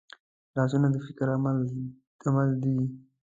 [0.55, 1.27] لاسونه د فکر
[2.33, 2.75] عمل دي